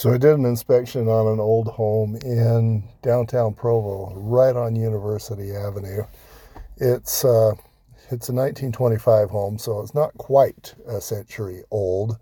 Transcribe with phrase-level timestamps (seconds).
[0.00, 5.54] So I did an inspection on an old home in downtown Provo, right on University
[5.54, 6.04] Avenue.
[6.78, 7.52] It's uh,
[8.10, 12.16] it's a 1925 home, so it's not quite a century old.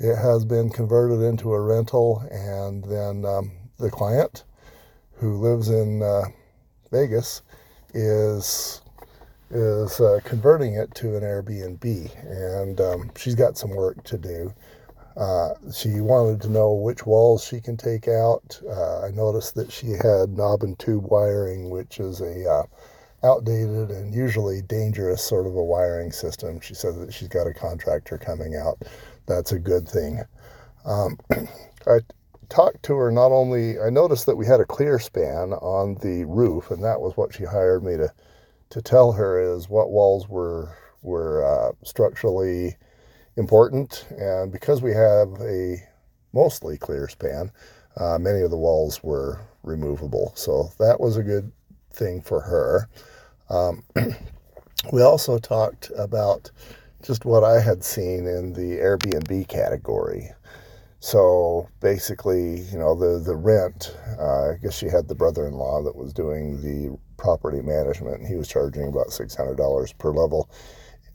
[0.00, 4.42] It has been converted into a rental, and then um, the client,
[5.12, 6.24] who lives in uh,
[6.90, 7.42] Vegas,
[7.94, 8.82] is
[9.52, 11.84] is uh, converting it to an Airbnb,
[12.24, 14.52] and um, she's got some work to do.
[15.16, 18.60] Uh, she wanted to know which walls she can take out.
[18.68, 22.62] Uh, I noticed that she had knob and tube wiring, which is a uh,
[23.22, 26.60] outdated and usually dangerous sort of a wiring system.
[26.60, 28.82] She said that she's got a contractor coming out.
[29.26, 30.22] That's a good thing.
[30.84, 31.18] Um,
[31.86, 32.00] I
[32.48, 36.24] talked to her not only, I noticed that we had a clear span on the
[36.24, 38.12] roof, and that was what she hired me to
[38.70, 42.76] to tell her is what walls were were uh, structurally
[43.36, 45.76] important, and because we have a
[46.32, 47.50] mostly clear span,
[47.96, 50.32] uh, many of the walls were removable.
[50.36, 51.50] So that was a good
[51.92, 52.88] thing for her.
[53.48, 53.82] Um,
[54.92, 56.50] we also talked about
[57.02, 60.30] just what I had seen in the Airbnb category.
[61.00, 63.96] So basically, you know, the the rent.
[64.18, 68.36] Uh, I guess she had the brother-in-law that was doing the property management, and he
[68.36, 70.50] was charging about six hundred dollars per level.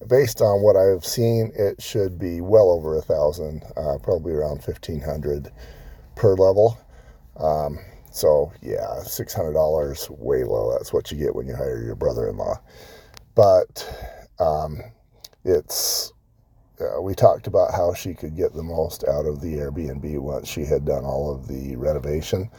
[0.08, 4.64] Based on what I've seen, it should be well over a thousand, uh, probably around
[4.64, 5.52] fifteen hundred
[6.16, 6.78] per level.
[7.38, 7.80] Um,
[8.12, 10.72] so yeah, six hundred dollars, way low.
[10.74, 12.62] That's what you get when you hire your brother-in-law.
[13.36, 14.82] But um,
[15.44, 16.14] it's
[16.80, 20.48] uh, we talked about how she could get the most out of the Airbnb once
[20.48, 22.50] she had done all of the renovation.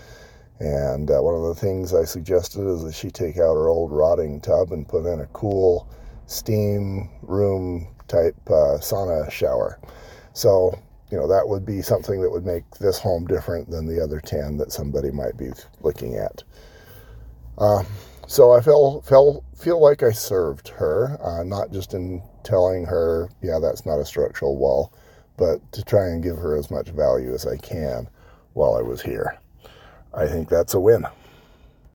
[0.58, 3.92] And uh, one of the things I suggested is that she take out her old
[3.92, 5.88] rotting tub and put in a cool
[6.26, 9.80] steam room type uh, sauna shower.
[10.32, 10.78] So,
[11.10, 14.20] you know, that would be something that would make this home different than the other
[14.20, 16.42] 10 that somebody might be looking at.
[17.58, 17.82] Uh,
[18.26, 23.30] so I feel, feel, feel like I served her, uh, not just in telling her,
[23.40, 24.92] yeah, that's not a structural wall,
[25.36, 28.08] but to try and give her as much value as I can
[28.54, 29.38] while I was here.
[30.12, 31.06] I think that's a win.